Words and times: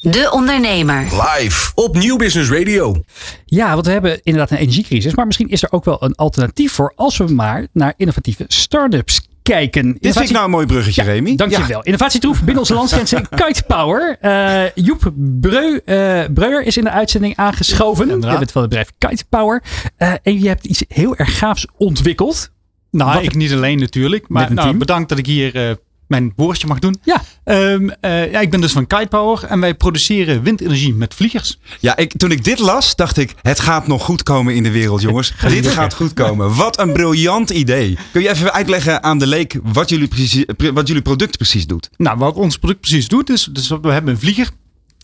De 0.00 0.30
Ondernemer. 0.32 1.02
Live 1.02 1.72
op 1.74 1.96
Nieuw 1.96 2.16
Business 2.16 2.50
Radio. 2.50 3.02
Ja, 3.44 3.74
want 3.74 3.86
we 3.86 3.92
hebben 3.92 4.20
inderdaad 4.22 4.50
een 4.50 4.56
energiecrisis. 4.56 5.14
Maar 5.14 5.26
misschien 5.26 5.48
is 5.48 5.62
er 5.62 5.72
ook 5.72 5.84
wel 5.84 6.02
een 6.02 6.14
alternatief 6.14 6.72
voor 6.72 6.92
als 6.96 7.16
we 7.16 7.24
maar 7.24 7.66
naar 7.72 7.94
innovatieve 7.96 8.44
start-ups 8.48 9.28
kijken. 9.42 9.96
Dit 10.00 10.12
vind 10.12 10.24
ik 10.24 10.30
nou 10.30 10.44
een 10.44 10.50
mooi 10.50 10.66
bruggetje, 10.66 11.04
Ja, 11.04 11.12
Remy. 11.12 11.36
Dankjewel. 11.36 11.68
Ja. 11.68 11.84
Innovatietroef 11.84 12.38
binnen 12.38 12.58
onze 12.58 12.74
landsgrenzen 12.74 13.28
Kite 13.44 13.62
Power. 13.62 14.16
Eh, 14.20 14.62
Joep 14.74 15.12
Breu, 15.14 15.80
eh, 15.84 16.24
Breuer 16.34 16.62
is 16.62 16.76
in 16.76 16.84
de 16.84 16.90
uitzending 16.90 17.36
aangeschoven. 17.36 18.06
Je 18.06 18.18
bent 18.38 18.52
van 18.52 18.62
het 18.62 18.70
bedrijf 18.70 18.92
Kite 18.98 19.24
Power. 19.28 19.62
Eh, 19.96 20.12
en 20.22 20.40
je 20.40 20.48
hebt 20.48 20.64
iets 20.64 20.84
heel 20.88 21.16
erg 21.16 21.38
gaafs 21.38 21.66
ontwikkeld. 21.76 22.50
Nou, 22.90 23.14
Wat 23.14 23.22
ik 23.22 23.34
niet 23.34 23.52
alleen 23.52 23.78
natuurlijk. 23.78 24.28
Maar 24.28 24.48
een 24.48 24.54
nou, 24.54 24.76
bedankt 24.76 25.08
dat 25.08 25.18
ik 25.18 25.26
hier 25.26 25.54
eh, 25.54 25.74
mijn 26.06 26.32
woordje 26.36 26.66
mag 26.66 26.78
doen. 26.78 26.96
Ja. 27.02 27.22
Ehm, 27.44 27.88
eh, 27.88 28.30
ja, 28.32 28.40
ik 28.40 28.50
ben 28.50 28.60
dus 28.60 28.72
van 28.72 28.86
Kite 28.86 29.06
Power 29.08 29.44
en 29.44 29.60
wij 29.60 29.74
produceren 29.74 30.42
windenergie 30.42 30.94
met 30.94 31.14
vliegers. 31.14 31.58
Ja, 31.80 31.96
ik, 31.96 32.16
toen 32.16 32.30
ik 32.30 32.44
dit 32.44 32.58
las, 32.58 32.96
dacht 32.96 33.16
ik, 33.16 33.34
het 33.42 33.60
gaat 33.60 33.86
nog 33.86 34.04
goed 34.04 34.22
komen 34.22 34.54
in 34.54 34.62
de 34.62 34.70
wereld, 34.70 35.00
jongens. 35.00 35.32
dit 35.48 35.66
gaat 35.66 35.94
goed 35.94 36.14
komen. 36.14 36.54
Wat 36.54 36.78
een 36.78 36.92
briljant 36.92 37.50
idee. 37.50 37.98
Kun 38.12 38.22
je 38.22 38.28
even 38.28 38.52
uitleggen 38.52 39.02
aan 39.02 39.18
de 39.18 39.26
leek 39.26 39.58
wat 39.62 39.88
jullie, 39.88 40.08
precies, 40.08 40.44
wat 40.72 40.86
jullie 40.86 41.02
product 41.02 41.36
precies 41.36 41.66
doet? 41.66 41.90
Nou, 41.96 42.18
wat 42.18 42.34
ons 42.34 42.58
product 42.58 42.80
precies 42.80 43.08
doet, 43.08 43.30
is 43.30 43.48
dus 43.52 43.68
we 43.68 43.92
hebben 43.92 44.12
een 44.12 44.20
vlieger 44.20 44.50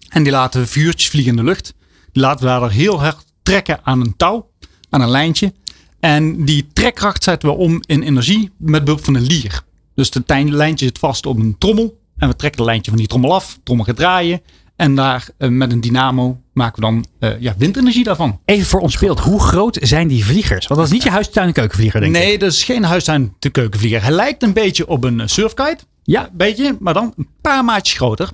en 0.09 0.23
die 0.23 0.32
laten 0.32 0.69
vuurtjes 0.69 1.10
vliegen 1.10 1.30
in 1.30 1.37
de 1.37 1.45
lucht. 1.45 1.74
Die 2.12 2.23
laten 2.23 2.41
we 2.41 2.46
daar 2.46 2.71
heel 2.71 3.01
hard 3.01 3.24
trekken 3.43 3.80
aan 3.82 4.01
een 4.01 4.16
touw, 4.16 4.51
aan 4.91 5.01
een 5.01 5.10
lijntje. 5.10 5.52
En 6.01 6.45
die 6.45 6.69
trekkracht 6.73 7.23
zetten 7.23 7.48
we 7.48 7.55
om 7.55 7.80
in 7.87 8.02
energie 8.02 8.51
met 8.59 8.84
behulp 8.84 9.05
van 9.05 9.15
een 9.15 9.23
lier. 9.23 9.62
Dus 10.11 10.23
het 10.27 10.51
lijntje 10.51 10.84
zit 10.84 10.98
vast 10.98 11.27
op 11.27 11.38
een 11.38 11.59
trommel. 11.59 12.01
En 12.16 12.29
we 12.29 12.37
trekken 12.37 12.60
het 12.60 12.70
lijntje 12.70 12.91
van 12.91 13.01
die 13.01 13.09
trommel 13.09 13.34
af. 13.34 13.59
trommel 13.62 13.87
gaat 13.87 13.97
draaien. 13.97 14.41
En 14.77 14.95
daar 14.95 15.29
eh, 15.38 15.48
met 15.48 15.73
een 15.73 15.80
dynamo 15.80 16.41
maken 16.52 16.74
we 16.74 16.80
dan 16.80 17.05
eh, 17.19 17.41
ja, 17.41 17.55
windenergie 17.59 18.05
daarvan. 18.05 18.41
Even 18.45 18.66
voor 18.66 18.80
ons 18.80 18.99
beeld. 18.99 19.21
Hoe 19.21 19.41
groot 19.41 19.79
zijn 19.80 20.09
die 20.09 20.24
vliegers? 20.24 20.66
Want 20.66 20.80
dat 20.80 20.88
is 20.88 20.95
niet 20.95 21.02
je 21.02 21.10
huistuin- 21.10 21.46
en 21.46 21.52
keukenvlieger, 21.52 22.01
denk 22.01 22.16
ik. 22.16 22.23
Nee, 22.23 22.38
dat 22.38 22.52
is 22.52 22.65
geen 22.65 22.85
huistuin 22.85 23.35
te 23.38 23.51
keukenvlieger. 23.51 24.02
Hij 24.02 24.10
lijkt 24.13 24.43
een 24.43 24.52
beetje 24.52 24.88
op 24.88 25.04
een 25.04 25.21
eh, 25.21 25.26
surfkite. 25.26 25.79
Ja. 26.02 26.23
Een 26.23 26.37
beetje, 26.37 26.76
maar 26.80 26.95
dan 26.95 27.13
een 27.16 27.29
paar 27.41 27.65
maatjes 27.65 27.96
groter. 27.96 28.30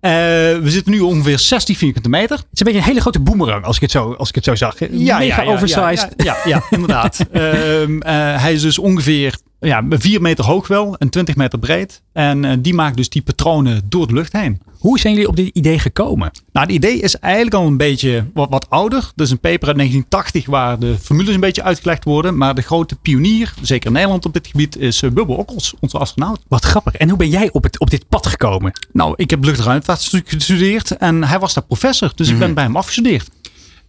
We 0.00 0.60
zitten 0.64 0.92
nu 0.92 1.00
ongeveer 1.00 1.38
60 1.38 1.78
vierkante 1.78 2.08
meter. 2.08 2.36
Het 2.36 2.46
is 2.52 2.60
een 2.60 2.66
beetje 2.66 2.80
een 2.80 2.86
hele 2.86 3.00
grote 3.00 3.20
boemerang, 3.20 3.64
als 3.64 3.76
ik 3.76 3.82
het 3.82 3.90
zo, 3.90 4.12
als 4.12 4.28
ik 4.28 4.34
het 4.34 4.44
zo 4.44 4.54
zag. 4.54 4.80
Mega 4.90 5.44
oversized. 5.44 6.14
Ja, 6.16 6.24
ja, 6.24 6.36
ja, 6.44 6.62
inderdaad. 6.70 7.18
Ehm, 7.32 8.00
eh, 8.00 8.42
hij 8.42 8.52
is 8.52 8.62
dus 8.62 8.78
ongeveer 8.78 9.38
ja, 9.60 9.84
4 9.88 10.20
meter 10.20 10.44
hoog 10.44 10.68
wel 10.68 10.96
en 10.96 11.08
20 11.08 11.36
meter 11.36 11.58
breed. 11.58 12.02
En 12.12 12.44
eh, 12.44 12.56
die 12.58 12.74
maakt 12.74 12.96
dus 12.96 13.08
die 13.08 13.22
patronen 13.22 13.82
door 13.88 14.06
de 14.06 14.14
lucht 14.14 14.32
heen. 14.32 14.60
Hoe 14.78 14.98
zijn 14.98 15.12
jullie 15.12 15.28
op 15.28 15.36
dit 15.36 15.50
idee 15.52 15.78
gekomen? 15.78 16.30
Nou, 16.52 16.66
het 16.66 16.74
idee 16.74 17.00
is 17.00 17.18
eigenlijk 17.18 17.54
al 17.54 17.66
een 17.66 17.76
beetje 17.76 18.24
wat, 18.34 18.50
wat 18.50 18.70
ouder. 18.70 19.10
Is 19.16 19.30
een 19.30 19.38
paper 19.38 19.68
uit 19.68 19.76
1980 19.76 20.46
waar 20.46 20.78
de 20.78 20.96
formules 21.00 21.34
een 21.34 21.40
beetje 21.40 21.62
uitgelegd 21.62 22.04
worden. 22.04 22.36
Maar 22.36 22.54
de 22.54 22.62
grote 22.62 22.96
pionier, 22.96 23.54
zeker 23.62 23.86
in 23.86 23.92
Nederland 23.92 24.26
op 24.26 24.32
dit 24.32 24.46
gebied, 24.46 24.78
is 24.78 25.02
uh, 25.02 25.10
Bubble 25.10 25.36
Okkels, 25.36 25.74
onze 25.80 25.98
astronaut. 25.98 26.40
Wat 26.48 26.64
grappig. 26.64 26.94
En 26.94 27.08
hoe 27.08 27.18
ben 27.18 27.28
jij 27.28 27.50
op, 27.52 27.62
het, 27.62 27.78
op 27.78 27.90
dit 27.90 28.08
pad 28.08 28.26
gekomen? 28.26 28.72
Nou, 28.92 29.12
ik 29.16 29.30
heb 29.30 29.44
luchtruimtevaart 29.44 30.22
gestudeerd 30.24 30.96
en 30.96 31.24
hij 31.24 31.38
was 31.38 31.54
daar 31.54 31.64
professor. 31.64 32.12
Dus 32.14 32.28
ik 32.28 32.38
ben 32.38 32.54
bij 32.54 32.64
hem 32.64 32.76
afgestudeerd. 32.76 33.30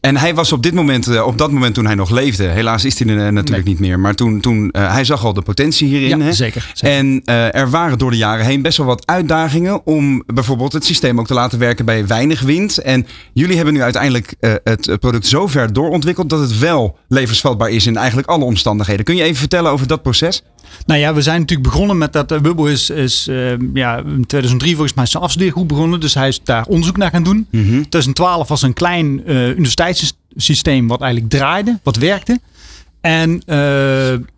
En 0.07 0.17
hij 0.17 0.35
was 0.35 0.51
op 0.51 0.63
dit 0.63 0.73
moment, 0.73 1.07
eh, 1.07 1.25
op 1.25 1.37
dat 1.37 1.51
moment 1.51 1.73
toen 1.73 1.85
hij 1.85 1.95
nog 1.95 2.09
leefde, 2.09 2.43
helaas 2.43 2.85
is 2.85 2.99
hij 2.99 3.07
er 3.07 3.25
eh, 3.25 3.31
natuurlijk 3.31 3.67
niet 3.67 3.79
meer, 3.79 3.99
maar 3.99 4.15
toen, 4.15 4.39
toen 4.39 4.69
uh, 4.71 4.91
hij 4.93 5.03
zag 5.03 5.25
al 5.25 5.33
de 5.33 5.41
potentie 5.41 5.87
hierin. 5.87 6.19
Ja, 6.19 6.25
hè? 6.25 6.33
zeker, 6.33 6.71
zeker. 6.73 6.97
En 6.97 7.21
uh, 7.25 7.55
er 7.55 7.69
waren 7.69 7.97
door 7.97 8.11
de 8.11 8.17
jaren 8.17 8.45
heen 8.45 8.61
best 8.61 8.77
wel 8.77 8.87
wat 8.87 9.07
uitdagingen 9.07 9.85
om 9.85 10.23
bijvoorbeeld 10.25 10.73
het 10.73 10.85
systeem 10.85 11.19
ook 11.19 11.27
te 11.27 11.33
laten 11.33 11.59
werken 11.59 11.85
bij 11.85 12.07
weinig 12.07 12.41
wind. 12.41 12.77
En 12.77 13.07
jullie 13.33 13.55
hebben 13.55 13.73
nu 13.73 13.81
uiteindelijk 13.81 14.35
uh, 14.39 14.53
het 14.63 14.99
product 14.99 15.27
zo 15.27 15.47
ver 15.47 15.73
doorontwikkeld 15.73 16.29
dat 16.29 16.39
het 16.39 16.59
wel 16.59 16.97
levensvatbaar 17.07 17.69
is 17.69 17.87
in 17.87 17.97
eigenlijk 17.97 18.27
alle 18.27 18.43
omstandigheden. 18.43 19.05
Kun 19.05 19.15
je 19.15 19.23
even 19.23 19.35
vertellen 19.35 19.71
over 19.71 19.87
dat 19.87 20.01
proces? 20.01 20.43
Nou 20.85 20.99
ja, 20.99 21.13
we 21.13 21.21
zijn 21.21 21.39
natuurlijk 21.39 21.69
begonnen 21.69 21.97
met 21.97 22.13
dat. 22.13 22.31
Uh, 22.31 22.39
Bubble 22.39 22.71
is, 22.71 22.89
is 22.89 23.27
uh, 23.27 23.51
ja, 23.73 23.97
in 23.97 24.25
2003 24.25 24.71
volgens 24.71 24.93
mij 24.93 25.05
zijn 25.05 25.23
afstudeergroep 25.23 25.67
begonnen. 25.67 25.99
Dus 25.99 26.13
hij 26.13 26.27
is 26.27 26.43
daar 26.43 26.65
onderzoek 26.65 26.97
naar 26.97 27.09
gaan 27.09 27.23
doen. 27.23 27.47
Mhm. 27.51 27.61
Mm 27.61 27.69
-hmm. 27.69 27.89
2012 27.89 28.47
was 28.47 28.61
een 28.61 28.73
klein 28.73 29.21
uh, 29.25 29.49
universiteitssysteem 29.49 30.87
wat 30.87 31.01
eigenlijk 31.01 31.31
draaide, 31.31 31.79
wat 31.83 31.95
werkte. 31.95 32.39
En 33.01 33.41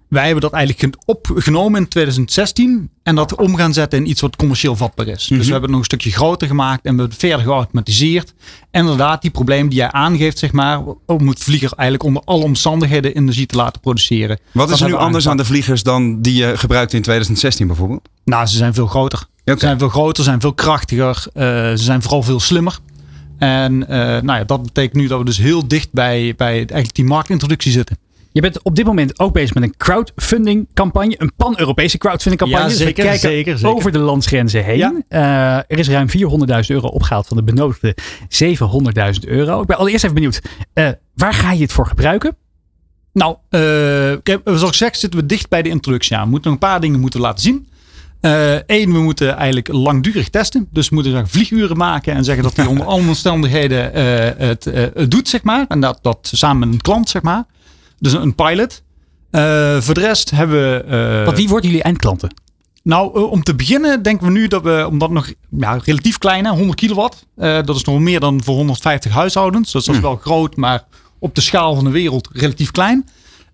wij 0.09 0.23
hebben 0.23 0.41
dat 0.41 0.51
eigenlijk 0.51 0.95
opgenomen 1.05 1.81
in 1.81 1.87
2016 1.87 2.89
en 3.03 3.15
dat 3.15 3.35
om 3.35 3.55
gaan 3.55 3.73
zetten 3.73 3.99
in 3.99 4.09
iets 4.09 4.21
wat 4.21 4.35
commercieel 4.35 4.75
vatbaar 4.75 5.07
is. 5.07 5.21
Mm 5.21 5.27
-hmm. 5.27 5.37
Dus 5.37 5.45
we 5.45 5.51
hebben 5.51 5.61
het 5.61 5.71
nog 5.71 5.79
een 5.79 5.85
stukje 5.85 6.11
groter 6.11 6.47
gemaakt 6.47 6.85
en 6.85 6.91
we 6.95 6.97
hebben 6.97 7.05
het 7.05 7.15
verder 7.15 7.45
geautomatiseerd. 7.45 8.33
En 8.71 8.81
inderdaad, 8.81 9.21
die 9.21 9.31
problemen 9.31 9.69
die 9.69 9.79
jij 9.79 9.91
aangeeft, 9.91 10.37
zeg 10.37 10.51
maar, 10.51 10.81
om 11.05 11.27
het 11.27 11.43
vlieger 11.43 11.71
eigenlijk 11.75 12.09
onder 12.09 12.21
alle 12.25 12.43
omstandigheden 12.43 13.15
energie 13.15 13.45
te 13.45 13.55
laten 13.55 13.81
produceren. 13.81 14.39
Wat 14.51 14.69
is 14.69 14.81
er 14.81 14.87
nu 14.87 14.93
anders 14.93 15.27
aan 15.27 15.37
de 15.37 15.45
vliegers 15.45 15.83
dan 15.83 16.21
die 16.21 16.35
je 16.35 16.57
gebruikte 16.57 16.95
in 16.95 17.01
2016 17.01 17.67
bijvoorbeeld? 17.67 18.09
Nou, 18.25 18.45
ze 18.45 18.57
zijn 18.57 18.73
veel 18.73 18.87
groter. 18.87 19.19
Okay. 19.41 19.53
Ze 19.59 19.65
zijn 19.65 19.79
veel 19.79 19.89
groter, 19.89 20.15
ze 20.15 20.29
zijn 20.29 20.41
veel 20.41 20.53
krachtiger, 20.53 21.25
uh, 21.33 21.43
ze 21.43 21.73
zijn 21.77 22.01
vooral 22.01 22.23
veel 22.23 22.39
slimmer. 22.39 22.79
En 23.37 23.73
uh, 23.73 23.87
nou 23.87 24.33
ja, 24.39 24.43
dat 24.43 24.63
betekent 24.63 24.93
nu 24.93 25.07
dat 25.07 25.19
we 25.19 25.25
dus 25.25 25.37
heel 25.37 25.67
dicht 25.67 25.91
bij, 25.91 26.33
bij 26.37 26.55
eigenlijk 26.55 26.95
die 26.95 27.05
marktintroductie 27.05 27.71
zitten. 27.71 27.97
Je 28.31 28.41
bent 28.41 28.61
op 28.61 28.75
dit 28.75 28.85
moment 28.85 29.19
ook 29.19 29.33
bezig 29.33 29.53
met 29.53 29.63
een 29.63 29.77
crowdfunding 29.77 30.67
campagne. 30.73 31.15
Een 31.17 31.31
pan-Europese 31.35 31.97
crowdfunding 31.97 32.41
campagne. 32.41 32.69
Ja, 32.69 32.75
zeker, 32.75 32.95
dus 32.95 33.03
we 33.03 33.09
kijken 33.09 33.29
zeker, 33.29 33.57
zeker. 33.57 33.75
over 33.75 33.91
de 33.91 33.99
landsgrenzen 33.99 34.63
heen. 34.63 34.77
Ja. 34.77 34.93
Uh, 35.09 35.55
er 35.55 35.79
is 35.79 35.89
ruim 35.89 36.07
400.000 36.09 36.15
euro 36.67 36.87
opgehaald 36.87 37.27
van 37.27 37.37
de 37.37 37.43
benodigde 37.43 37.95
700.000 38.27 39.27
euro. 39.27 39.61
Ik 39.61 39.67
ben 39.67 39.77
allereerst 39.77 40.03
even 40.03 40.15
benieuwd. 40.15 40.41
Uh, 40.73 40.89
waar 41.15 41.33
ga 41.33 41.51
je 41.51 41.61
het 41.61 41.71
voor 41.71 41.87
gebruiken? 41.87 42.35
Nou, 43.13 43.35
uh, 43.49 43.59
zoals 44.43 44.63
gezegd 44.63 44.99
zitten 44.99 45.19
we 45.19 45.25
dicht 45.25 45.49
bij 45.49 45.61
de 45.61 45.69
introductie 45.69 46.17
aan. 46.17 46.23
We 46.23 46.29
moeten 46.29 46.51
nog 46.51 46.61
een 46.61 46.67
paar 46.67 46.81
dingen 46.81 46.99
moeten 46.99 47.19
laten 47.19 47.41
zien. 47.41 47.67
Eén, 48.65 48.93
we 48.93 48.99
moeten 48.99 49.35
eigenlijk 49.35 49.67
langdurig 49.67 50.29
testen. 50.29 50.67
Dus 50.71 50.89
we 50.89 50.95
moeten 50.95 51.27
vlieguren 51.27 51.77
maken 51.77 52.13
en 52.13 52.23
zeggen 52.23 52.43
dat 52.43 52.55
hij 52.55 52.65
onder 52.73 52.85
alle 52.85 53.07
omstandigheden 53.07 53.91
het, 54.37 54.63
het 54.65 55.11
doet, 55.11 55.29
zeg 55.29 55.43
maar. 55.43 55.65
En 55.67 55.79
dat, 55.79 55.99
dat 56.01 56.31
samen 56.33 56.59
met 56.59 56.73
een 56.73 56.81
klant, 56.81 57.09
zeg 57.09 57.21
maar. 57.21 57.45
Dus 57.99 58.13
een 58.13 58.35
pilot. 58.35 58.83
voor 59.83 59.93
de 59.93 59.99
rest 59.99 60.29
hebben 60.29 60.61
we... 60.61 61.23
Want 61.25 61.37
wie 61.37 61.49
worden 61.49 61.69
jullie 61.69 61.83
eindklanten? 61.83 62.33
Nou, 62.83 63.29
om 63.29 63.43
te 63.43 63.55
beginnen 63.55 64.03
denken 64.03 64.25
we 64.25 64.31
nu 64.31 64.47
dat 64.47 64.63
we, 64.63 64.87
omdat 64.89 65.09
nog 65.09 65.33
ja, 65.57 65.79
relatief 65.83 66.17
klein, 66.17 66.45
hè, 66.45 66.51
100 66.51 66.79
kilowatt. 66.79 67.25
dat 67.35 67.75
is 67.75 67.83
nog 67.83 67.99
meer 67.99 68.19
dan 68.19 68.43
voor 68.43 68.55
150 68.55 69.11
huishoudens. 69.11 69.71
Dus 69.71 69.85
dat 69.85 69.95
is 69.95 70.01
wel 70.01 70.15
groot, 70.15 70.55
maar 70.55 70.83
op 71.19 71.35
de 71.35 71.41
schaal 71.41 71.75
van 71.75 71.83
de 71.83 71.89
wereld 71.89 72.29
relatief 72.33 72.71
klein. 72.71 73.05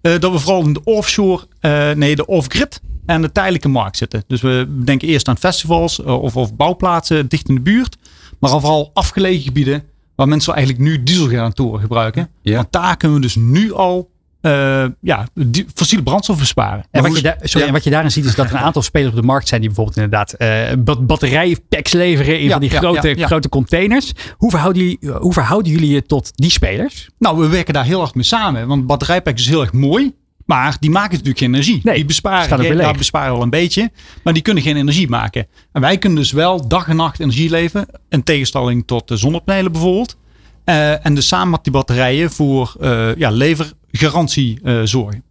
dat 0.02 0.32
we 0.32 0.40
vooral 0.40 0.62
in 0.62 0.74
de 0.74 0.84
offshore, 0.84 1.48
nee, 1.96 2.16
de 2.16 2.26
off-grid 2.26 2.82
en 3.06 3.22
de 3.22 3.32
tijdelijke 3.32 3.68
markt 3.68 3.98
zitten. 3.98 4.24
Dus 4.28 4.42
we 4.42 4.82
denken 4.84 5.08
eerst 5.08 5.28
aan 5.28 5.38
festivals 5.38 6.00
of, 6.00 6.36
of 6.36 6.56
bouwplaatsen 6.56 7.28
dicht 7.28 7.50
in 7.50 7.56
de 7.56 7.62
buurt. 7.62 7.98
Maar 8.40 8.50
vooral 8.50 8.92
afgelegen 8.94 9.44
gebieden 9.44 9.84
waar 10.16 10.28
mensen 10.28 10.54
eigenlijk 10.54 10.86
nu 10.86 11.04
dieselgeneratoren 11.04 11.80
gebruiken. 11.80 12.30
Ja. 12.42 12.56
Want 12.56 12.72
daar 12.72 12.98
kunnen 12.98 13.18
we 13.18 13.24
dus 13.24 13.36
nu 13.36 13.74
al 13.74 14.10
uh, 14.46 14.86
ja, 15.02 15.28
fossiele 15.74 16.04
brandstof 16.04 16.40
besparen. 16.40 16.86
En 16.92 17.02
wat, 17.02 17.16
je 17.16 17.22
daar, 17.22 17.38
sorry, 17.42 17.60
ja. 17.60 17.68
en 17.68 17.74
wat 17.74 17.84
je 17.84 17.90
daarin 17.90 18.12
ziet 18.12 18.26
is 18.26 18.36
dat 18.36 18.46
er 18.46 18.54
een 18.56 18.60
aantal 18.70 18.82
spelers 18.82 19.10
op 19.10 19.16
de 19.16 19.26
markt 19.26 19.48
zijn 19.48 19.62
die 19.62 19.70
bijvoorbeeld 19.70 19.98
inderdaad 19.98 20.36
uh, 20.38 20.96
batterijpacks 21.00 21.92
leveren 21.92 22.40
in 22.40 22.46
ja, 22.46 22.52
van 22.52 22.60
die 22.60 22.70
grote, 22.70 23.16
grote 23.18 23.50
containers. 23.50 24.14
Hoe 24.38 24.50
verhouden, 24.50 24.82
jullie, 24.82 25.00
hoe 25.20 25.34
verhouden 25.34 25.72
jullie 25.72 25.90
je 25.90 26.06
tot 26.06 26.32
die 26.36 26.52
spelers? 26.52 27.10
Nou, 27.20 27.40
we 27.40 27.48
werken 27.48 27.74
daar 27.74 27.86
heel 27.86 28.02
erg 28.02 28.14
mee 28.14 28.24
samen. 28.24 28.68
Want 28.68 28.88
batterijpacks 28.88 29.42
is 29.42 29.48
heel 29.48 29.62
erg 29.62 29.74
mooi. 29.74 30.14
Maar 30.46 30.78
die 30.80 30.90
maken 30.90 31.12
natuurlijk 31.12 31.38
geen 31.38 31.54
energie. 31.54 31.80
Nee, 31.84 31.96
die 31.96 32.06
besparen, 32.06 32.78
ja, 32.78 32.94
besparen 32.94 33.34
wel 33.34 33.42
een 33.42 33.50
beetje. 33.50 33.92
Maar 34.24 34.34
die 34.34 34.42
kunnen 34.42 34.64
geen 34.64 34.76
energie 34.76 35.10
maken. 35.10 35.48
En 35.72 35.82
wij 35.82 35.98
kunnen 35.98 36.18
dus 36.18 36.32
wel 36.32 36.68
dag 36.68 36.88
en 36.88 36.96
nacht 36.96 37.20
energie 37.20 37.50
leveren. 37.50 37.88
In 38.10 38.24
tegenstelling 38.24 38.88
tot 38.88 39.08
de 39.08 39.18
zonnepanelen 39.18 39.72
bijvoorbeeld. 39.72 40.18
Uh, 40.66 41.06
en 41.06 41.16
dus 41.16 41.28
samen 41.28 41.50
met 41.50 41.64
die 41.64 41.74
batterijen 41.74 42.32
voor 42.32 42.76
uh, 42.82 43.16
ja, 43.16 43.30
levergarantie 43.30 43.84
uh, 44.64 44.82
zorgen. 44.84 45.24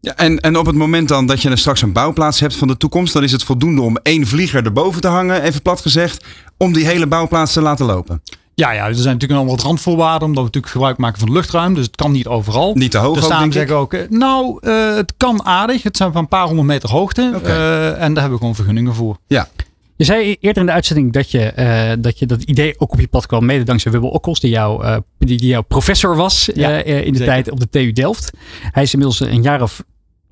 Ja, 0.00 0.16
en, 0.16 0.40
en 0.40 0.56
op 0.56 0.66
het 0.66 0.74
moment 0.74 1.08
dan 1.08 1.26
dat 1.26 1.42
je 1.42 1.56
straks 1.56 1.82
een 1.82 1.92
bouwplaats 1.92 2.40
hebt 2.40 2.56
van 2.56 2.68
de 2.68 2.76
toekomst, 2.76 3.12
dan 3.12 3.22
is 3.22 3.32
het 3.32 3.42
voldoende 3.42 3.82
om 3.82 3.98
één 4.02 4.26
vlieger 4.26 4.64
erboven 4.64 5.00
te 5.00 5.08
hangen, 5.08 5.42
even 5.42 5.62
plat 5.62 5.80
gezegd, 5.80 6.24
om 6.56 6.72
die 6.72 6.86
hele 6.86 7.06
bouwplaats 7.06 7.52
te 7.52 7.60
laten 7.60 7.86
lopen. 7.86 8.22
Ja, 8.54 8.72
ja, 8.72 8.86
er 8.86 8.94
zijn 8.94 9.14
natuurlijk 9.14 9.40
al 9.40 9.46
wat 9.46 9.62
randvoorwaarden, 9.62 10.28
omdat 10.28 10.38
we 10.38 10.44
natuurlijk 10.44 10.72
gebruik 10.72 10.96
maken 10.96 11.18
van 11.18 11.28
het 11.28 11.36
luchtruim. 11.36 11.74
Dus 11.74 11.86
het 11.86 11.96
kan 11.96 12.12
niet 12.12 12.26
overal. 12.26 12.74
Niet 12.74 12.90
te 12.90 12.98
hoog 12.98 13.14
dus 13.14 13.54
zeggen 13.54 13.76
ook, 13.76 13.96
nou, 14.10 14.58
uh, 14.60 14.94
het 14.94 15.14
kan 15.16 15.44
aardig. 15.44 15.82
Het 15.82 15.96
zijn 15.96 16.12
van 16.12 16.20
een 16.20 16.28
paar 16.28 16.46
honderd 16.46 16.66
meter 16.66 16.90
hoogte. 16.90 17.32
Okay. 17.34 17.56
Uh, 17.56 17.86
en 17.86 17.96
daar 17.96 18.22
hebben 18.22 18.30
we 18.30 18.38
gewoon 18.38 18.54
vergunningen 18.54 18.94
voor. 18.94 19.16
Ja. 19.26 19.48
Je 19.96 20.04
zei 20.04 20.36
eerder 20.40 20.60
in 20.60 20.66
de 20.66 20.72
uitzending 20.72 21.12
dat 21.12 21.30
je, 21.30 21.52
uh, 21.58 22.02
dat, 22.02 22.18
je 22.18 22.26
dat 22.26 22.42
idee 22.42 22.80
ook 22.80 22.92
op 22.92 23.00
je 23.00 23.08
pad 23.08 23.26
kwam, 23.26 23.44
mede 23.44 23.64
dankzij 23.64 23.92
Wubbel 23.92 24.10
Okkels, 24.10 24.40
die, 24.40 24.50
jou, 24.50 24.84
uh, 24.84 24.96
die, 25.18 25.38
die 25.38 25.48
jouw 25.48 25.62
professor 25.62 26.16
was 26.16 26.50
ja, 26.54 26.84
uh, 26.86 27.04
in 27.06 27.12
de 27.12 27.18
zeker. 27.18 27.32
tijd 27.32 27.50
op 27.50 27.60
de 27.60 27.68
TU 27.68 27.92
Delft. 27.92 28.30
Hij 28.60 28.82
is 28.82 28.92
inmiddels 28.92 29.20
een 29.20 29.42
jaar 29.42 29.62
of 29.62 29.84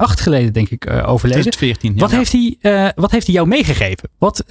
2008 0.02 0.20
geleden, 0.20 0.52
denk 0.52 0.68
ik, 0.68 0.90
overleden. 1.06 1.50
2014, 1.50 1.92
ja. 1.94 2.00
Wat, 2.00 2.10
heeft 2.10 2.32
hij, 2.32 2.92
wat 2.94 3.10
heeft 3.10 3.26
hij 3.26 3.34
jou 3.34 3.48
meegegeven? 3.48 4.08
Wat, 4.18 4.44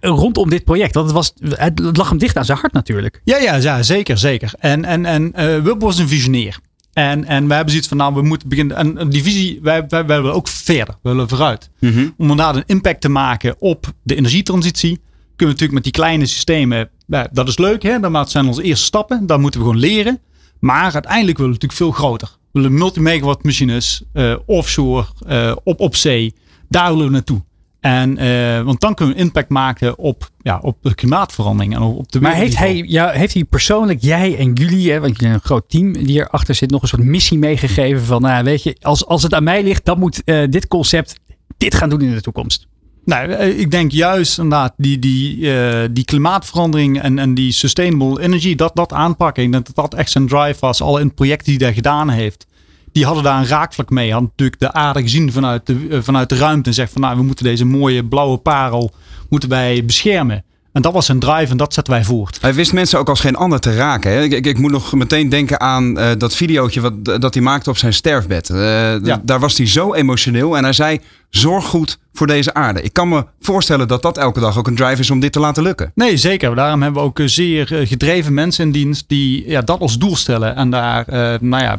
rondom 0.00 0.50
dit 0.50 0.64
project? 0.64 0.94
Want 0.94 1.06
het, 1.06 1.14
was, 1.14 1.32
het 1.58 1.96
lag 1.96 2.08
hem 2.08 2.18
dicht 2.18 2.36
aan 2.36 2.44
zijn 2.44 2.58
hart 2.58 2.72
natuurlijk. 2.72 3.20
Ja, 3.24 3.38
ja, 3.38 3.56
ja 3.56 3.82
zeker, 3.82 4.18
zeker. 4.18 4.52
En, 4.58 4.84
en, 4.84 5.06
en 5.06 5.78
was 5.78 5.98
een 5.98 6.08
visionair. 6.08 6.58
En, 6.92 7.24
en 7.24 7.46
wij 7.46 7.56
hebben 7.56 7.70
zoiets 7.70 7.88
van, 7.88 7.96
nou, 7.96 8.14
we 8.14 8.22
moeten 8.22 8.48
beginnen. 8.48 8.76
En 8.76 9.08
die 9.08 9.22
visie, 9.22 9.58
wij, 9.62 9.86
wij, 9.88 10.06
wij 10.06 10.20
willen 10.20 10.34
ook 10.34 10.48
verder. 10.48 10.94
We 11.02 11.10
willen 11.10 11.28
vooruit. 11.28 11.70
Mm 11.78 11.92
-hmm. 11.92 12.14
Om 12.16 12.30
inderdaad 12.30 12.56
een 12.56 12.62
impact 12.66 13.00
te 13.00 13.08
maken 13.08 13.54
op 13.58 13.92
de 14.02 14.14
energietransitie. 14.14 15.00
Kunnen 15.36 15.36
we 15.36 15.44
natuurlijk 15.44 15.72
met 15.72 15.82
die 15.82 15.92
kleine 15.92 16.26
systemen. 16.26 16.90
dat 17.32 17.48
is 17.48 17.58
leuk, 17.58 17.82
hè? 17.82 18.00
Dat 18.00 18.30
zijn 18.30 18.46
onze 18.46 18.62
eerste 18.62 18.84
stappen. 18.84 19.26
Daar 19.26 19.40
moeten 19.40 19.60
we 19.60 19.66
gewoon 19.66 19.80
leren. 19.80 20.20
Maar 20.58 20.92
uiteindelijk 20.92 21.38
willen 21.38 21.52
we 21.52 21.58
natuurlijk 21.60 21.72
veel 21.72 21.90
groter. 21.90 22.28
We 22.52 22.60
willen 22.60 22.78
multi-megawatt 22.78 23.44
machines, 23.44 24.02
uh, 24.14 24.36
offshore, 24.46 25.06
uh, 25.28 25.56
op, 25.64 25.80
op 25.80 25.96
zee. 25.96 26.34
Daar 26.68 26.90
willen 26.90 27.06
we 27.06 27.12
naartoe. 27.12 27.42
En, 27.82 28.24
uh, 28.24 28.60
want 28.60 28.80
dan 28.80 28.94
kunnen 28.94 29.14
we 29.14 29.20
impact 29.20 29.48
maken 29.48 29.98
op, 29.98 30.30
ja, 30.42 30.58
op 30.62 30.76
de 30.82 30.94
klimaatverandering. 30.94 31.74
En 31.74 31.80
op 31.80 32.12
de 32.12 32.20
maar 32.20 32.34
heeft 32.34 32.58
hij, 32.58 32.84
ja, 32.86 33.10
heeft 33.10 33.34
hij 33.34 33.44
persoonlijk, 33.44 34.02
jij 34.02 34.36
en 34.38 34.52
jullie, 34.52 34.90
hè, 34.90 35.00
want 35.00 35.20
jullie 35.20 35.34
een 35.34 35.40
groot 35.40 35.64
team 35.68 35.92
die 35.92 36.20
erachter 36.20 36.54
zit, 36.54 36.70
nog 36.70 36.82
een 36.82 36.88
soort 36.88 37.02
missie 37.02 37.38
meegegeven 37.38 38.04
van, 38.04 38.22
nou, 38.22 38.44
weet 38.44 38.62
je, 38.62 38.76
als, 38.80 39.06
als 39.06 39.22
het 39.22 39.34
aan 39.34 39.44
mij 39.44 39.62
ligt, 39.62 39.84
dan 39.84 39.98
moet 39.98 40.22
uh, 40.24 40.42
dit 40.50 40.68
concept 40.68 41.20
dit 41.56 41.74
gaan 41.74 41.88
doen 41.88 42.00
in 42.00 42.14
de 42.14 42.20
toekomst? 42.20 42.66
Nou, 43.04 43.32
ik 43.32 43.70
denk 43.70 43.90
juist 43.90 44.38
inderdaad 44.38 44.74
die, 44.76 44.98
die, 44.98 45.36
uh, 45.36 45.82
die 45.90 46.04
klimaatverandering 46.04 47.00
en, 47.00 47.18
en 47.18 47.34
die 47.34 47.52
sustainable 47.52 48.22
energy, 48.22 48.54
dat, 48.54 48.76
dat 48.76 48.92
aanpakken. 48.92 49.42
Ik 49.42 49.52
denk 49.52 49.66
dat 49.66 49.74
dat 49.74 49.94
echt 49.94 50.10
zijn 50.10 50.26
drive 50.26 50.60
was. 50.60 50.82
Al 50.82 50.98
in 50.98 51.14
projecten 51.14 51.52
die 51.56 51.66
hij 51.66 51.74
gedaan 51.74 52.08
heeft 52.08 52.46
die 52.92 53.04
hadden 53.04 53.24
daar 53.24 53.38
een 53.38 53.46
raakvlak 53.46 53.90
mee. 53.90 54.10
Hadden 54.10 54.30
natuurlijk 54.30 54.60
de 54.60 54.72
aarde 54.72 55.02
gezien 55.02 55.32
vanuit 55.32 55.66
de, 55.66 55.74
uh, 55.74 55.98
vanuit 56.02 56.28
de 56.28 56.36
ruimte. 56.36 56.68
En 56.68 56.74
zegt 56.74 56.92
van 56.92 57.00
nou, 57.00 57.16
we 57.16 57.22
moeten 57.22 57.44
deze 57.44 57.64
mooie 57.64 58.04
blauwe 58.04 58.36
parel 58.36 58.92
moeten 59.28 59.48
wij 59.48 59.84
beschermen. 59.84 60.44
En 60.72 60.82
dat 60.82 60.92
was 60.92 61.06
zijn 61.06 61.18
drive 61.18 61.50
en 61.50 61.56
dat 61.56 61.74
zetten 61.74 61.92
wij 61.92 62.04
voort. 62.04 62.38
Hij 62.40 62.54
wist 62.54 62.72
mensen 62.72 62.98
ook 62.98 63.08
als 63.08 63.20
geen 63.20 63.36
ander 63.36 63.60
te 63.60 63.74
raken. 63.74 64.10
Hè? 64.10 64.22
Ik, 64.22 64.32
ik, 64.32 64.46
ik, 64.46 64.58
moet 64.58 64.70
nog 64.70 64.92
meteen 64.92 65.28
denken 65.28 65.60
aan 65.60 65.98
uh, 65.98 66.10
dat 66.18 66.34
videootje 66.34 66.80
wat, 66.80 67.04
dat 67.04 67.34
hij 67.34 67.42
maakte 67.42 67.70
op 67.70 67.76
zijn 67.76 67.92
sterfbed. 67.92 68.48
Uh, 68.48 68.58
ja. 69.04 69.20
Daar 69.24 69.40
was 69.40 69.56
hij 69.56 69.66
zo 69.66 69.94
emotioneel 69.94 70.56
en 70.56 70.62
hij 70.62 70.72
zei: 70.72 71.00
Zorg 71.32 71.64
goed 71.64 71.98
voor 72.12 72.26
deze 72.26 72.54
aarde. 72.54 72.82
Ik 72.82 72.92
kan 72.92 73.08
me 73.08 73.24
voorstellen 73.40 73.88
dat 73.88 74.02
dat 74.02 74.18
elke 74.18 74.40
dag 74.40 74.58
ook 74.58 74.66
een 74.66 74.74
drive 74.74 75.00
is 75.00 75.10
om 75.10 75.20
dit 75.20 75.32
te 75.32 75.40
laten 75.40 75.62
lukken. 75.62 75.92
Nee, 75.94 76.16
zeker. 76.16 76.54
Daarom 76.54 76.82
hebben 76.82 77.02
we 77.02 77.08
ook 77.08 77.20
zeer 77.24 77.66
gedreven 77.84 78.34
mensen 78.34 78.64
in 78.64 78.72
dienst 78.72 79.04
die 79.06 79.48
ja, 79.48 79.60
dat 79.60 79.80
als 79.80 79.98
doel 79.98 80.16
stellen. 80.16 80.56
En 80.56 80.70
daar 80.70 81.04
uh, 81.08 81.34
nou 81.40 81.62
ja, 81.62 81.78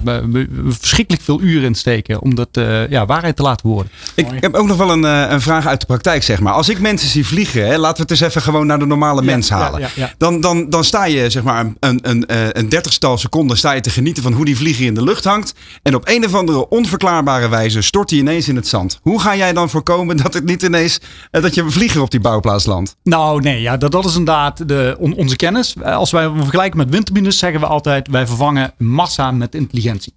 verschrikkelijk 0.67 1.23
veel 1.23 1.41
uren 1.41 1.63
in 1.63 1.75
steken 1.75 2.21
om 2.21 2.35
dat 2.35 2.47
uh, 2.51 2.89
ja, 2.89 3.05
waarheid 3.05 3.35
te 3.35 3.41
laten 3.41 3.67
worden. 3.67 3.91
Ik 4.15 4.27
heb 4.39 4.53
ook 4.53 4.67
nog 4.67 4.77
wel 4.77 4.91
een, 4.91 5.03
een 5.03 5.41
vraag 5.41 5.67
uit 5.67 5.79
de 5.79 5.85
praktijk, 5.85 6.23
zeg 6.23 6.39
maar. 6.39 6.53
Als 6.53 6.69
ik 6.69 6.79
mensen 6.79 7.09
zie 7.09 7.25
vliegen, 7.25 7.67
hè, 7.67 7.77
laten 7.77 7.95
we 7.95 8.01
het 8.01 8.11
eens 8.11 8.29
even 8.29 8.41
gewoon 8.41 8.67
naar 8.67 8.79
de 8.79 8.85
normale 8.85 9.21
ja, 9.21 9.25
mens 9.25 9.49
halen. 9.49 9.79
Ja, 9.79 9.89
ja, 9.95 10.13
dan, 10.17 10.41
dan, 10.41 10.69
dan 10.69 10.83
sta 10.83 11.05
je 11.05 11.29
zeg 11.29 11.43
maar 11.43 11.59
een, 11.59 11.75
een, 11.79 11.99
een, 12.01 12.59
een 12.59 12.69
dertigstal 12.69 13.17
seconden 13.17 13.57
sta 13.57 13.71
je 13.71 13.81
te 13.81 13.89
genieten 13.89 14.23
van 14.23 14.33
hoe 14.33 14.45
die 14.45 14.57
vlieger 14.57 14.85
in 14.85 14.93
de 14.93 15.03
lucht 15.03 15.23
hangt. 15.23 15.53
En 15.83 15.95
op 15.95 16.07
een 16.07 16.25
of 16.25 16.33
andere 16.33 16.69
onverklaarbare 16.69 17.49
wijze 17.49 17.81
stort 17.81 18.09
hij 18.09 18.19
ineens 18.19 18.47
in 18.47 18.55
het 18.55 18.67
zand. 18.67 18.99
Hoe 19.01 19.21
ga 19.21 19.33
jij 19.43 19.53
dan 19.53 19.69
voorkomen 19.69 20.17
dat 20.17 20.33
het 20.33 20.45
niet 20.45 20.63
ineens 20.63 20.99
dat 21.31 21.55
je 21.55 21.61
een 21.61 21.71
vlieger 21.71 22.01
op 22.01 22.11
die 22.11 22.19
bouwplaats 22.19 22.65
landt? 22.65 22.95
Nou 23.03 23.41
nee, 23.41 23.61
ja, 23.61 23.77
dat, 23.77 23.91
dat 23.91 24.05
is 24.05 24.15
inderdaad 24.15 24.67
de, 24.67 24.95
on, 24.99 25.15
onze 25.15 25.35
kennis. 25.35 25.75
Als 25.83 26.11
wij 26.11 26.31
vergelijken 26.35 26.77
met 26.77 26.89
windturbines 26.89 27.37
zeggen 27.37 27.59
we 27.59 27.65
altijd 27.65 28.07
wij 28.07 28.27
vervangen 28.27 28.73
massa 28.77 29.31
met 29.31 29.55
intelligentie. 29.55 30.13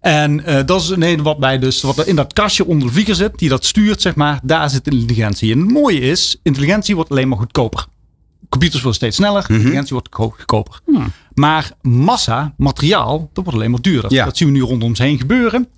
En 0.00 0.42
uh, 0.48 0.60
dat 0.66 0.80
is 0.80 0.88
een 0.88 1.22
wat 1.22 1.38
bij 1.38 1.58
dus 1.58 1.82
wat 1.82 1.98
er 1.98 2.08
in 2.08 2.16
dat 2.16 2.32
kastje 2.32 2.66
onder 2.66 2.86
de 2.86 2.94
vlieger 2.94 3.14
zit, 3.14 3.38
die 3.38 3.48
dat 3.48 3.64
stuurt, 3.64 4.02
zeg 4.02 4.14
maar, 4.14 4.40
daar 4.42 4.70
zit 4.70 4.86
intelligentie. 4.86 5.52
En 5.52 5.58
het 5.58 5.70
mooie 5.70 6.00
is, 6.00 6.38
intelligentie 6.42 6.94
wordt 6.94 7.10
alleen 7.10 7.28
maar 7.28 7.38
goedkoper. 7.38 7.86
Computers 8.48 8.82
worden 8.82 9.00
steeds 9.00 9.16
sneller, 9.16 9.40
mm 9.40 9.46
-hmm. 9.46 9.56
intelligentie 9.56 9.92
wordt 9.92 10.08
goedkoper. 10.10 10.80
Hmm. 10.84 11.12
Maar 11.34 11.70
massa, 11.82 12.54
materiaal, 12.56 13.30
dat 13.32 13.44
wordt 13.44 13.58
alleen 13.58 13.70
maar 13.70 13.80
duurder. 13.80 14.12
Ja. 14.12 14.24
Dat 14.24 14.36
zien 14.36 14.48
we 14.48 14.54
nu 14.54 14.60
rondom 14.60 14.88
ons 14.88 14.98
heen 14.98 15.18
gebeuren. 15.18 15.68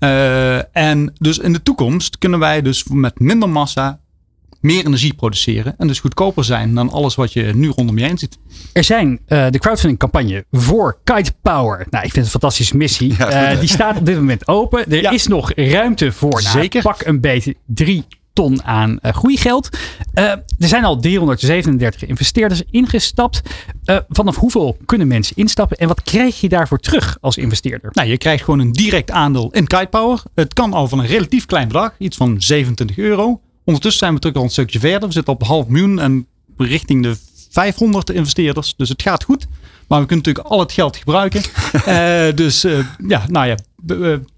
Uh, 0.00 0.76
en 0.76 1.12
dus 1.18 1.38
in 1.38 1.52
de 1.52 1.62
toekomst 1.62 2.18
kunnen 2.18 2.38
wij 2.38 2.62
dus 2.62 2.84
met 2.84 3.18
minder 3.18 3.48
massa 3.48 4.00
meer 4.64 4.86
energie 4.86 5.14
produceren. 5.14 5.74
En 5.78 5.86
dus 5.86 6.00
goedkoper 6.00 6.44
zijn 6.44 6.74
dan 6.74 6.90
alles 6.90 7.14
wat 7.14 7.32
je 7.32 7.42
nu 7.54 7.68
rondom 7.68 7.98
je 7.98 8.04
heen 8.04 8.18
ziet. 8.18 8.38
Er 8.72 8.84
zijn 8.84 9.20
uh, 9.28 9.46
de 9.50 9.58
crowdfunding 9.58 9.98
campagne 9.98 10.44
voor 10.50 10.98
Kite 11.04 11.32
Power. 11.42 11.86
Nou, 11.90 12.04
ik 12.04 12.12
vind 12.12 12.14
het 12.14 12.24
een 12.24 12.40
fantastische 12.40 12.76
missie. 12.76 13.14
Ja, 13.18 13.52
uh, 13.52 13.60
die 13.60 13.68
staat 13.68 13.96
op 13.96 14.06
dit 14.06 14.16
moment 14.16 14.48
open. 14.48 14.90
Er 14.90 15.00
ja. 15.00 15.10
is 15.10 15.26
nog 15.26 15.52
ruimte 15.54 16.12
voor. 16.12 16.42
Nou, 16.42 16.58
Zeker. 16.58 16.82
Pak 16.82 17.04
een 17.04 17.20
beetje 17.20 17.56
drie 17.66 18.04
ton 18.34 18.64
aan 18.64 18.98
uh, 19.02 19.12
groeigeld. 19.12 19.68
Uh, 20.14 20.24
er 20.24 20.44
zijn 20.58 20.84
al 20.84 21.00
337 21.00 22.04
investeerders 22.04 22.62
ingestapt. 22.70 23.40
Uh, 23.84 23.96
vanaf 24.08 24.36
hoeveel 24.36 24.76
kunnen 24.86 25.06
mensen 25.06 25.36
instappen 25.36 25.76
en 25.76 25.88
wat 25.88 26.02
krijg 26.02 26.40
je 26.40 26.48
daarvoor 26.48 26.78
terug 26.78 27.18
als 27.20 27.36
investeerder? 27.36 27.90
Nou, 27.92 28.08
je 28.08 28.18
krijgt 28.18 28.44
gewoon 28.44 28.60
een 28.60 28.72
direct 28.72 29.10
aandeel 29.10 29.50
in 29.52 29.66
Kitepower. 29.66 30.22
Het 30.34 30.52
kan 30.52 30.72
al 30.72 30.88
van 30.88 30.98
een 30.98 31.06
relatief 31.06 31.46
klein 31.46 31.68
bedrag, 31.68 31.94
iets 31.98 32.16
van 32.16 32.42
27 32.42 32.98
euro. 32.98 33.40
Ondertussen 33.64 34.00
zijn 34.00 34.14
we 34.14 34.20
terug 34.20 34.36
al 34.36 34.42
een 34.42 34.50
stukje 34.50 34.78
verder. 34.78 35.08
We 35.08 35.14
zitten 35.14 35.32
op 35.32 35.42
half 35.42 35.66
miljoen 35.66 36.00
en 36.00 36.26
richting 36.56 37.02
de 37.02 37.16
500 37.50 38.10
investeerders. 38.10 38.74
Dus 38.76 38.88
het 38.88 39.02
gaat 39.02 39.24
goed. 39.24 39.46
Maar 39.88 40.00
we 40.00 40.06
kunnen 40.06 40.24
natuurlijk 40.24 40.54
al 40.54 40.60
het 40.60 40.72
geld 40.72 40.96
gebruiken. 40.96 41.42
dus 42.44 42.62
ja, 43.08 43.24
nou 43.28 43.46
ja, 43.46 43.56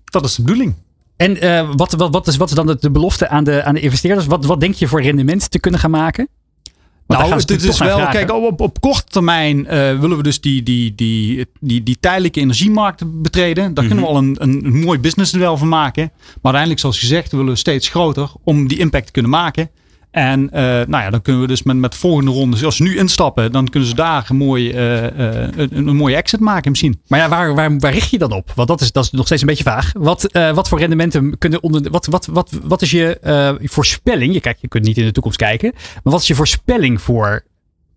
dat 0.05 0.25
is 0.25 0.35
de 0.35 0.43
bedoeling. 0.43 0.75
En 1.17 1.45
uh, 1.45 1.71
wat, 1.75 1.93
wat, 1.93 2.13
wat, 2.13 2.27
is, 2.27 2.37
wat 2.37 2.49
is 2.49 2.55
dan 2.55 2.67
de, 2.67 2.77
de 2.81 2.91
belofte 2.91 3.29
aan 3.29 3.45
de, 3.45 3.65
aan 3.65 3.75
de 3.75 3.81
investeerders? 3.81 4.27
Wat, 4.27 4.45
wat 4.45 4.61
denk 4.61 4.75
je 4.75 4.89
voor 4.89 5.03
rendement 5.03 5.51
te 5.51 5.61
kunnen 5.61 5.81
gaan 5.81 5.91
maken? 5.91 6.29
Nou, 7.07 7.45
dit 7.45 7.63
is 7.63 7.79
wel, 7.79 8.07
kijk, 8.07 8.33
op, 8.33 8.61
op 8.61 8.81
korte 8.81 9.05
termijn 9.05 9.59
uh, 9.59 9.69
willen 10.01 10.17
we 10.17 10.23
dus 10.23 10.41
die, 10.41 10.63
die, 10.63 10.95
die, 10.95 11.47
die, 11.61 11.83
die 11.83 11.97
tijdelijke 12.01 12.41
energiemarkt 12.41 13.23
betreden. 13.23 13.75
Daar 13.75 13.87
kunnen 13.87 14.05
we 14.05 14.11
al 14.11 14.17
een, 14.17 14.37
een, 14.39 14.65
een 14.65 14.81
mooi 14.81 14.99
businessmodel 14.99 15.57
van 15.57 15.69
maken. 15.69 16.13
Maar 16.13 16.41
uiteindelijk, 16.43 16.81
zoals 16.81 16.99
gezegd, 16.99 17.33
willen 17.33 17.47
we 17.47 17.57
steeds 17.57 17.89
groter 17.89 18.31
om 18.45 18.69
die 18.69 18.79
impact 18.79 19.07
te 19.07 19.13
kunnen 19.13 19.31
maken. 19.31 19.71
En 20.17 20.43
uh, 20.43 20.61
nou 20.61 21.03
ja, 21.03 21.11
dan 21.11 21.23
kunnen 21.23 21.43
we 21.43 21.49
dus 21.49 21.63
met, 21.63 21.77
met 21.77 21.95
volgende 21.95 22.31
rondes, 22.31 22.65
als 22.65 22.77
ze 22.77 22.83
nu 22.83 22.97
instappen, 22.97 23.53
dan 23.53 23.69
kunnen 23.69 23.89
ze 23.89 23.95
daar 23.95 24.27
een, 24.29 24.37
mooi, 24.37 24.69
uh, 24.69 25.03
uh, 25.03 25.49
een, 25.57 25.89
een, 25.89 25.97
mooie 25.97 26.17
exit 26.17 26.41
maken 26.41 26.71
misschien. 26.71 27.01
Maar 27.07 27.19
ja, 27.19 27.29
waar, 27.29 27.55
waar, 27.55 27.79
waar 27.79 27.93
richt 27.93 28.11
je 28.11 28.19
dan 28.19 28.33
op? 28.33 28.53
Want 28.55 28.69
dat 28.69 28.81
is, 28.81 28.93
dat 28.93 29.05
is 29.05 29.11
nog 29.11 29.27
steeds 29.27 29.41
een 29.41 29.49
beetje 29.49 29.65
vaag. 29.65 29.93
Wat, 29.99 30.29
wat 30.55 30.69
voor 30.69 30.79
rendementen 30.79 31.39
kunnen 31.39 31.63
onder. 31.63 31.91
Wat, 31.91 32.07
wat, 32.07 32.27
wat, 32.27 32.59
wat 32.63 32.83
is 32.83 32.91
je 32.91 33.59
voorspelling? 33.63 34.33
Je, 34.33 34.41
kijk, 34.41 34.59
je 34.61 34.69
kunt 34.69 34.85
niet 34.85 34.99
in 34.99 35.05
de 35.05 35.13
toekomst 35.13 35.39
kijken. 35.39 35.73
Maar 35.75 36.13
wat 36.13 36.21
is 36.21 36.27
je 36.27 36.35
voorspelling 36.35 37.01
voor 37.01 37.45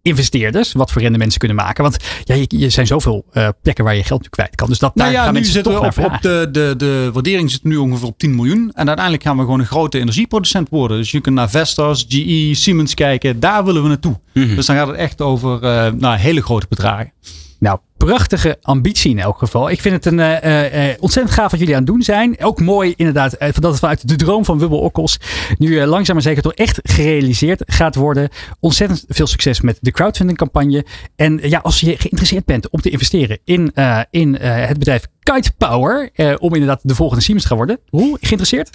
investeerders 0.10 0.72
wat 0.74 0.92
voor 0.92 1.02
rendement 1.02 1.34
ze 1.34 1.40
kunnen 1.40 1.58
maken. 1.58 1.84
Want 1.84 1.98
ja, 2.24 2.36
je, 2.36 2.46
je 2.48 2.70
zijn 2.70 2.88
zoveel 2.88 3.26
uh, 3.34 3.48
plekken 3.62 3.84
waar 3.84 3.96
je 3.96 4.04
geld 4.04 4.22
nu 4.22 4.28
kwijt 4.30 4.56
kan. 4.56 4.68
Dus 4.68 4.80
dat 4.80 4.96
nou 4.96 5.08
daar 5.08 5.18
ja, 5.18 5.24
gaan 5.24 5.34
nu 5.34 5.40
mensen 5.40 5.54
zitten 5.54 5.74
toch 5.74 5.96
we 5.96 6.04
op, 6.04 6.14
op 6.14 6.22
de, 6.22 6.48
de, 6.52 6.74
de 6.78 7.10
waardering 7.14 7.52
zit 7.52 7.64
nu 7.64 7.78
ongeveer 7.78 8.08
op 8.08 8.18
10 8.18 8.36
miljoen. 8.36 8.72
En 8.74 8.88
uiteindelijk 8.88 9.24
gaan 9.24 9.38
we 9.38 9.44
gewoon 9.44 9.60
een 9.60 9.66
grote 9.66 10.00
energieproducent 10.00 10.70
worden. 10.70 10.98
Dus 10.98 11.12
je 11.12 11.20
kunt 11.20 11.36
naar 11.36 11.50
Vestas, 11.50 12.06
GE, 12.10 12.50
Siemens 12.54 12.94
kijken. 12.94 13.40
Daar 13.40 13.66
willen 13.66 13.82
we 13.82 13.88
naartoe. 13.88 14.20
Mm 14.34 14.44
-hmm. 14.44 14.56
Dus 14.56 14.66
dan 14.66 14.76
gaat 14.76 14.88
het 14.88 14.96
echt 14.96 15.22
over 15.22 15.64
uh, 15.64 15.92
nou, 15.92 16.18
hele 16.18 16.42
grote 16.42 16.66
bedragen. 16.70 17.12
Nou, 17.60 17.80
prachtige 17.98 18.58
ambitie 18.62 19.12
in 19.12 19.20
elk 19.20 19.38
geval. 19.38 19.70
Ik 19.70 19.82
vind 19.82 19.96
het 19.96 20.06
een 20.06 20.20
uh, 20.20 20.90
uh, 20.90 20.96
ontzettend 21.00 21.36
gaaf 21.36 21.52
wat 21.52 21.60
jullie 21.60 21.76
aan 21.76 21.82
het 21.82 21.92
doen 21.92 22.02
zijn. 22.02 22.42
Ook 22.42 22.60
mooi 22.60 22.94
inderdaad 22.96 23.34
uh, 23.34 23.40
dat 23.40 23.64
het 23.64 23.80
vanuit 23.80 24.08
de 24.08 24.16
droom 24.16 24.46
van 24.46 24.60
Wubbel 24.60 24.80
Okkels 24.80 25.20
nu 25.58 25.86
langzaam 25.86 26.16
maar 26.16 26.24
zeker 26.24 26.42
toch 26.42 26.54
echt 26.54 26.80
gerealiseerd 26.84 27.64
gaat 27.66 27.96
worden. 27.96 28.30
Ontzettend 28.60 29.06
veel 29.08 29.28
succes 29.28 29.62
met 29.62 29.78
de 29.82 29.92
crowdfunding 29.92 30.38
campagne. 30.38 30.86
En 31.16 31.40
ja, 31.42 31.60
als 31.60 31.80
je 31.80 31.98
geïnteresseerd 31.98 32.46
bent 32.46 32.70
om 32.70 32.82
te 32.82 32.90
investeren 32.90 33.40
in, 33.44 33.74
in 34.10 34.36
het 34.36 34.80
bedrijf 34.80 35.08
Kite 35.20 35.52
Power, 35.58 36.10
om 36.38 36.54
inderdaad 36.54 36.80
de 36.84 36.96
volgende 36.96 37.24
Siemens 37.24 37.44
te 37.44 37.50
gaan 37.50 37.66
worden. 37.66 37.80
Hoe? 37.90 38.18
Geïnteresseerd? 38.22 38.70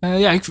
ja, 0.00 0.30
ik 0.30 0.44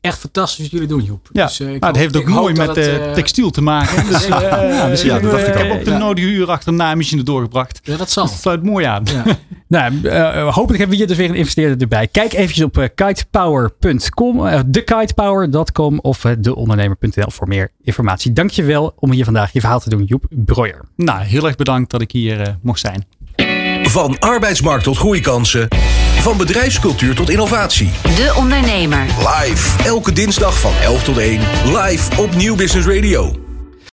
echt 0.00 0.18
fantastisch 0.18 0.60
wat 0.60 0.70
jullie 0.70 0.88
doen, 0.88 1.02
Joep. 1.02 1.28
Ja, 1.32 1.46
dus, 1.46 1.60
uh, 1.60 1.66
nou, 1.66 1.86
het 1.86 1.96
heeft 1.96 2.16
ook 2.16 2.26
mooi 2.26 2.54
met 2.54 2.76
het, 2.76 2.86
uh, 2.86 3.12
textiel 3.12 3.50
te 3.50 3.60
maken. 3.60 4.06
dus, 4.06 4.28
uh, 4.28 4.40
ja, 4.40 4.88
dus 4.88 5.02
ja, 5.02 5.18
dat 5.18 5.30
dacht 5.30 5.46
ik, 5.46 5.54
ik 5.54 5.60
heb 5.60 5.70
ook 5.70 5.84
de 5.84 5.90
nodige 5.90 6.26
uur 6.26 6.50
achter 6.50 6.68
een 6.68 6.76
naaimachine 6.76 7.22
doorgebracht. 7.22 7.80
Ja, 7.82 7.96
dat 7.96 8.10
zal. 8.10 8.26
Sluit 8.26 8.62
mooi 8.62 8.84
aan. 8.84 9.04
Ja. 9.04 9.24
nou, 9.68 10.08
hopelijk 10.42 10.78
hebben 10.78 10.88
we 10.88 10.96
hier 10.96 11.06
dus 11.06 11.16
weer 11.16 11.28
een 11.28 11.34
investeerder 11.34 11.80
erbij. 11.80 12.06
Kijk 12.06 12.32
eventjes 12.32 12.64
op 12.64 12.90
kitepower.com, 12.94 14.62
thekitepower.com 14.70 15.98
of 15.98 16.20
deondernemer.nl 16.38 17.30
voor 17.30 17.48
meer 17.48 17.70
informatie. 17.82 18.32
Dankjewel 18.32 18.94
om 18.98 19.12
hier 19.12 19.24
vandaag 19.24 19.52
je 19.52 19.60
verhaal 19.60 19.80
te 19.80 19.90
doen, 19.90 20.04
Joep 20.04 20.24
Breuer. 20.30 20.84
Nou, 20.96 21.20
heel 21.20 21.46
erg 21.46 21.56
bedankt 21.56 21.90
dat 21.90 22.00
ik 22.00 22.12
hier 22.12 22.58
mocht 22.62 22.80
zijn. 22.80 23.06
Van 23.88 24.18
arbeidsmarkt 24.18 24.84
tot 24.84 24.96
groeikansen. 24.96 25.68
Van 26.20 26.36
bedrijfscultuur 26.36 27.14
tot 27.14 27.30
innovatie. 27.30 27.90
De 28.02 28.32
Ondernemer. 28.36 29.06
Live. 29.18 29.84
Elke 29.84 30.12
dinsdag 30.12 30.60
van 30.60 30.72
11 30.82 31.02
tot 31.02 31.18
1. 31.18 31.40
Live 31.64 32.20
op 32.20 32.34
Nieuw 32.34 32.56
Business 32.56 32.86
Radio. 32.86 33.47